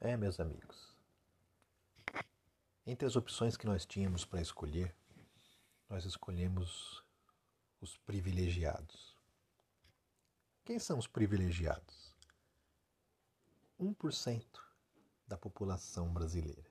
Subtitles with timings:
[0.00, 0.96] É, meus amigos.
[2.86, 4.94] Entre as opções que nós tínhamos para escolher,
[5.88, 7.02] nós escolhemos
[7.80, 9.18] os privilegiados.
[10.64, 12.14] Quem são os privilegiados?
[13.80, 14.46] 1%
[15.26, 16.70] da população brasileira.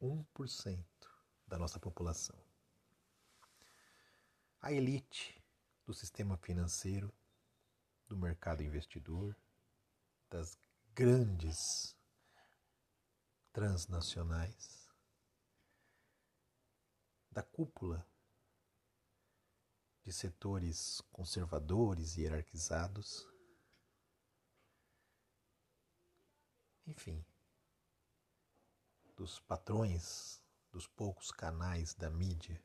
[0.00, 0.84] 1%
[1.48, 2.38] da nossa população.
[4.62, 5.42] A elite
[5.84, 7.12] do sistema financeiro,
[8.06, 9.36] do mercado investidor,
[10.30, 10.56] das
[10.96, 11.94] grandes
[13.52, 14.90] transnacionais,
[17.30, 18.08] da cúpula
[20.02, 23.28] de setores conservadores e hierarquizados,
[26.86, 27.22] enfim,
[29.14, 30.42] dos patrões
[30.72, 32.58] dos poucos canais da mídia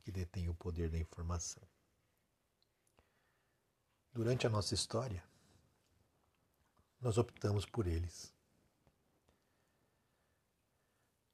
[0.00, 1.62] que detêm o poder da informação.
[4.12, 5.24] Durante a nossa história,
[7.00, 8.34] nós optamos por eles.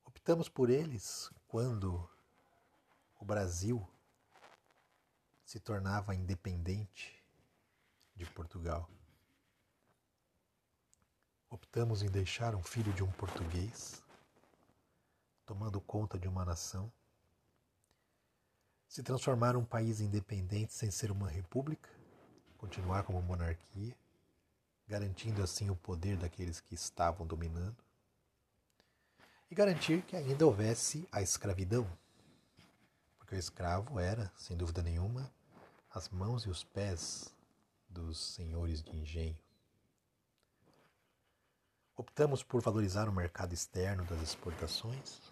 [0.05, 2.09] Optamos por eles quando
[3.19, 3.87] o Brasil
[5.45, 7.23] se tornava independente
[8.15, 8.89] de Portugal.
[11.51, 14.03] Optamos em deixar um filho de um português
[15.45, 16.91] tomando conta de uma nação,
[18.89, 21.91] se transformar um país independente sem ser uma república,
[22.57, 23.97] continuar como monarquia,
[24.93, 27.83] garantindo assim o poder daqueles que estavam dominando,
[29.51, 31.91] e garantir que ainda houvesse a escravidão,
[33.17, 35.33] porque o escravo era, sem dúvida nenhuma,
[35.91, 37.35] as mãos e os pés
[37.89, 39.39] dos senhores de engenho.
[41.97, 45.23] Optamos por valorizar o mercado externo das exportações,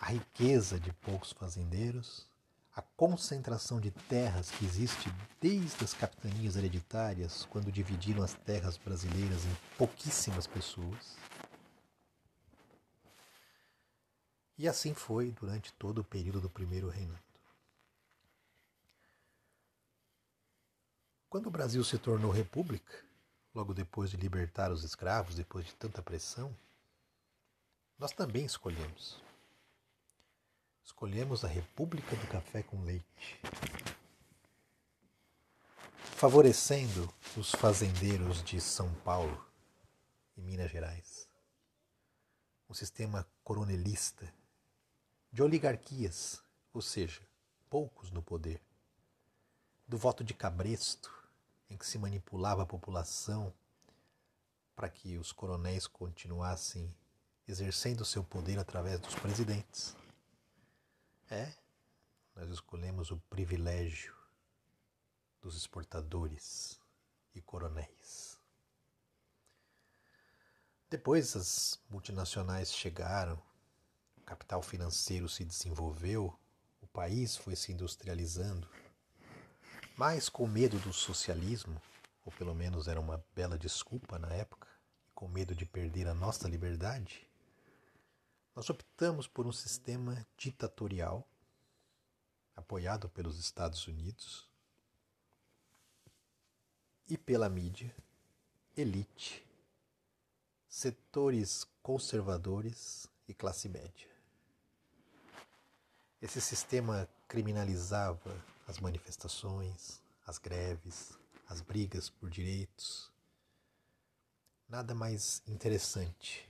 [0.00, 2.28] a riqueza de poucos fazendeiros,
[2.76, 5.10] a concentração de terras que existe
[5.40, 11.16] desde as capitanias hereditárias, quando dividiram as terras brasileiras em pouquíssimas pessoas.
[14.58, 17.24] E assim foi durante todo o período do primeiro reinado.
[21.30, 23.02] Quando o Brasil se tornou república,
[23.54, 26.54] logo depois de libertar os escravos, depois de tanta pressão,
[27.98, 29.25] nós também escolhemos.
[30.86, 33.04] Escolhemos a República do Café com Leite,
[35.96, 39.44] favorecendo os fazendeiros de São Paulo
[40.36, 41.28] e Minas Gerais.
[42.70, 44.32] Um sistema coronelista,
[45.32, 46.40] de oligarquias,
[46.72, 47.20] ou seja,
[47.68, 48.62] poucos no poder,
[49.88, 51.12] do voto de cabresto,
[51.68, 53.52] em que se manipulava a população
[54.76, 56.94] para que os coronéis continuassem
[57.46, 59.96] exercendo seu poder através dos presidentes.
[61.30, 61.52] É,
[62.34, 64.14] nós escolhemos o privilégio
[65.40, 66.78] dos exportadores
[67.34, 68.38] e coronéis.
[70.88, 73.40] Depois as multinacionais chegaram,
[74.16, 76.38] o capital financeiro se desenvolveu,
[76.80, 78.68] o país foi se industrializando
[79.96, 81.80] mas com medo do socialismo,
[82.24, 84.68] ou pelo menos era uma bela desculpa na época,
[85.08, 87.25] e com medo de perder a nossa liberdade,
[88.56, 91.28] nós optamos por um sistema ditatorial
[92.56, 94.48] apoiado pelos Estados Unidos
[97.06, 97.94] e pela mídia,
[98.74, 99.46] elite,
[100.66, 104.08] setores conservadores e classe média.
[106.22, 111.12] Esse sistema criminalizava as manifestações, as greves,
[111.46, 113.12] as brigas por direitos.
[114.66, 116.48] Nada mais interessante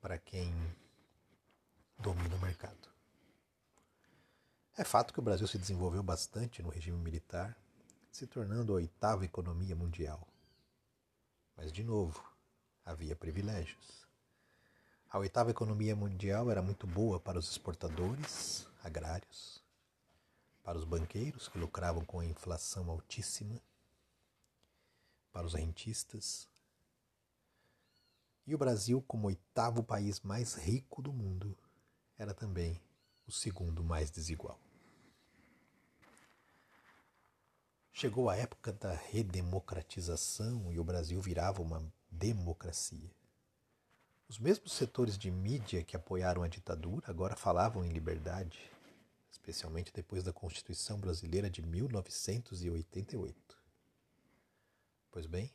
[0.00, 0.52] para quem
[1.98, 2.88] domina o mercado.
[4.76, 7.56] É fato que o Brasil se desenvolveu bastante no regime militar,
[8.10, 10.26] se tornando a oitava economia mundial.
[11.56, 12.22] Mas, de novo,
[12.84, 14.04] havia privilégios.
[15.08, 19.62] A oitava economia mundial era muito boa para os exportadores agrários,
[20.64, 23.60] para os banqueiros que lucravam com a inflação altíssima,
[25.32, 26.48] para os rentistas.
[28.44, 31.56] E o Brasil, como oitavo país mais rico do mundo,
[32.18, 32.80] era também
[33.26, 34.58] o segundo mais desigual.
[37.92, 41.80] Chegou a época da redemocratização e o Brasil virava uma
[42.10, 43.10] democracia.
[44.28, 48.58] Os mesmos setores de mídia que apoiaram a ditadura agora falavam em liberdade,
[49.30, 53.56] especialmente depois da Constituição Brasileira de 1988.
[55.10, 55.52] Pois bem,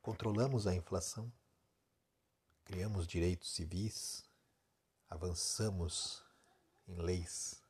[0.00, 1.30] controlamos a inflação,
[2.64, 4.24] criamos direitos civis,
[5.12, 6.24] avançamos
[6.88, 7.62] em leis,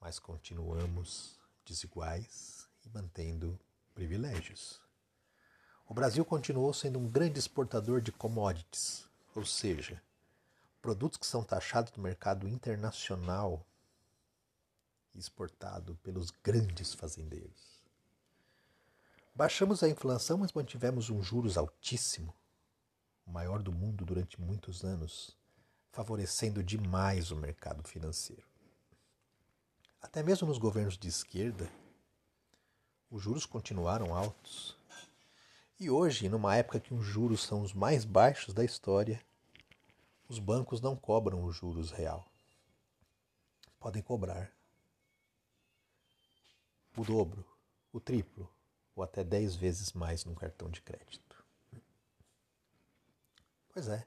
[0.00, 3.60] mas continuamos desiguais e mantendo
[3.94, 4.80] privilégios.
[5.86, 10.02] o Brasil continuou sendo um grande exportador de commodities, ou seja,
[10.80, 13.66] produtos que são taxados no mercado internacional
[15.14, 17.82] e exportados pelos grandes fazendeiros.
[19.34, 22.34] Baixamos a inflação, mas mantivemos um juros altíssimo,
[23.26, 25.36] o maior do mundo durante muitos anos,
[25.92, 28.42] favorecendo demais o mercado financeiro.
[30.00, 31.70] Até mesmo nos governos de esquerda,
[33.10, 34.74] os juros continuaram altos.
[35.78, 39.22] E hoje, numa época que os juros são os mais baixos da história,
[40.28, 42.26] os bancos não cobram os juros real.
[43.78, 44.50] Podem cobrar
[46.96, 47.44] o dobro,
[47.92, 48.50] o triplo
[48.96, 51.44] ou até dez vezes mais num cartão de crédito.
[53.72, 54.06] Pois é,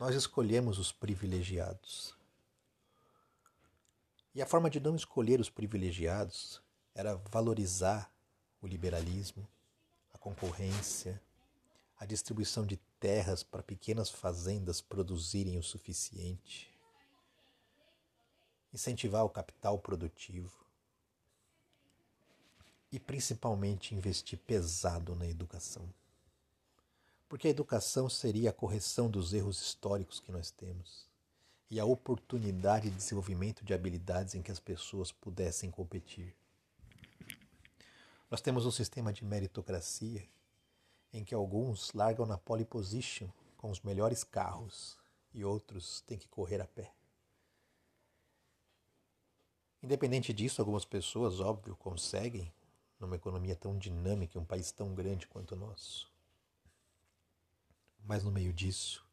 [0.00, 2.16] nós escolhemos os privilegiados.
[4.34, 6.62] E a forma de não escolher os privilegiados
[6.94, 8.10] era valorizar
[8.62, 9.46] o liberalismo,
[10.14, 11.20] a concorrência,
[11.98, 16.72] a distribuição de terras para pequenas fazendas produzirem o suficiente,
[18.72, 20.64] incentivar o capital produtivo
[22.90, 25.86] e principalmente investir pesado na educação.
[27.30, 31.08] Porque a educação seria a correção dos erros históricos que nós temos
[31.70, 36.34] e a oportunidade de desenvolvimento de habilidades em que as pessoas pudessem competir.
[38.28, 40.28] Nós temos um sistema de meritocracia
[41.12, 44.98] em que alguns largam na pole position com os melhores carros
[45.32, 46.92] e outros têm que correr a pé.
[49.80, 52.52] Independente disso, algumas pessoas, óbvio, conseguem,
[52.98, 56.09] numa economia tão dinâmica e um país tão grande quanto o nosso.
[58.04, 59.06] Mas no meio disso,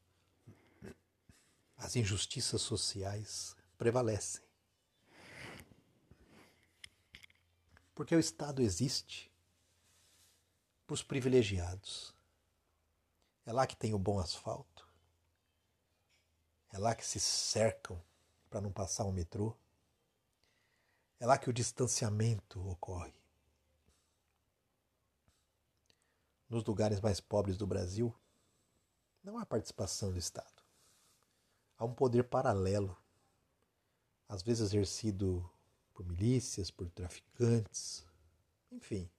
[1.78, 4.42] as injustiças sociais prevalecem.
[7.94, 9.32] Porque o Estado existe
[10.86, 12.14] para os privilegiados.
[13.46, 14.88] É lá que tem o bom asfalto.
[16.72, 18.02] É lá que se cercam
[18.50, 19.56] para não passar o metrô.
[21.20, 23.14] É lá que o distanciamento ocorre.
[26.50, 28.14] Nos lugares mais pobres do Brasil,
[29.28, 30.64] não há participação do Estado.
[31.78, 32.98] Há um poder paralelo,
[34.26, 35.48] às vezes exercido
[35.94, 38.06] por milícias, por traficantes,
[38.72, 39.10] enfim.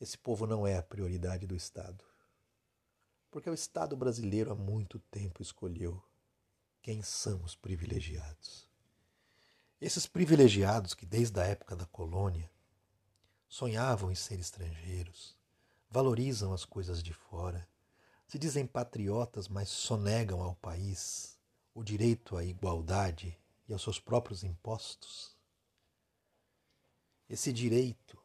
[0.00, 2.04] Esse povo não é a prioridade do Estado.
[3.30, 6.02] Porque o Estado brasileiro há muito tempo escolheu
[6.82, 8.68] quem são os privilegiados.
[9.80, 12.50] Esses privilegiados que, desde a época da colônia,
[13.48, 15.38] sonhavam em ser estrangeiros,
[15.88, 17.70] valorizam as coisas de fora,
[18.32, 21.38] se dizem patriotas, mas sonegam ao país
[21.74, 23.38] o direito à igualdade
[23.68, 25.36] e aos seus próprios impostos.
[27.28, 28.18] Esse direito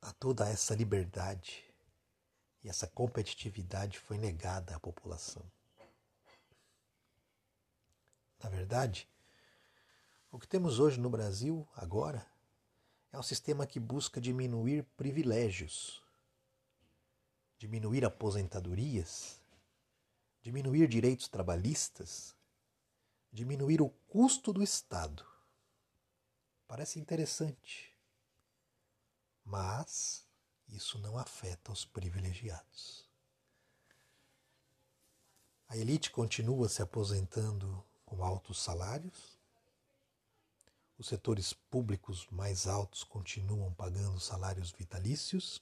[0.00, 1.62] a toda essa liberdade
[2.62, 5.44] e essa competitividade foi negada à população.
[8.42, 9.06] Na verdade,
[10.32, 12.26] o que temos hoje no Brasil, agora,
[13.12, 16.02] é um sistema que busca diminuir privilégios,
[17.64, 19.40] diminuir aposentadorias,
[20.42, 22.34] diminuir direitos trabalhistas
[23.34, 25.26] diminuir o custo do Estado.
[26.68, 27.92] Parece interessante,
[29.44, 30.24] mas
[30.68, 33.10] isso não afeta os privilegiados.
[35.66, 39.36] A elite continua se aposentando com altos salários,
[40.96, 45.60] os setores públicos mais altos continuam pagando salários vitalícios,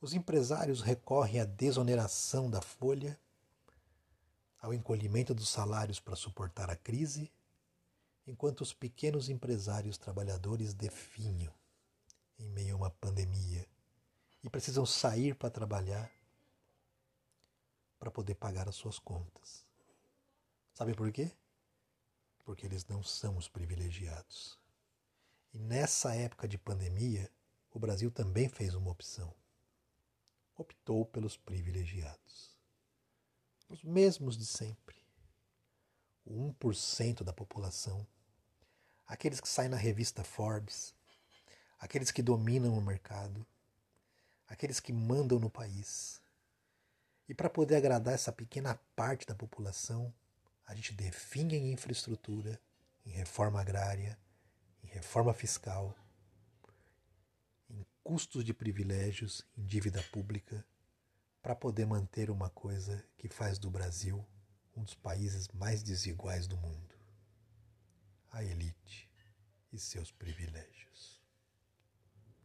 [0.00, 3.18] os empresários recorrem à desoneração da folha
[4.60, 7.32] ao encolhimento dos salários para suportar a crise,
[8.26, 11.52] enquanto os pequenos empresários trabalhadores definham
[12.38, 13.66] em meio a uma pandemia
[14.42, 16.10] e precisam sair para trabalhar
[17.98, 19.64] para poder pagar as suas contas.
[20.72, 21.32] Sabe por quê?
[22.44, 24.58] Porque eles não são os privilegiados.
[25.52, 27.28] E nessa época de pandemia,
[27.72, 29.34] o Brasil também fez uma opção.
[30.58, 32.58] Optou pelos privilegiados
[33.68, 34.96] os mesmos de sempre.
[36.24, 38.06] O 1% da população,
[39.06, 40.94] aqueles que saem na revista Forbes,
[41.78, 43.46] aqueles que dominam o mercado,
[44.46, 46.20] aqueles que mandam no país.
[47.28, 50.12] E para poder agradar essa pequena parte da população,
[50.66, 52.60] a gente definha em infraestrutura,
[53.04, 54.18] em reforma agrária,
[54.82, 55.94] em reforma fiscal,
[58.08, 60.66] custos de privilégios, em dívida pública
[61.42, 64.26] para poder manter uma coisa que faz do Brasil
[64.74, 66.94] um dos países mais desiguais do mundo:
[68.30, 69.10] a elite
[69.70, 71.17] e seus privilégios.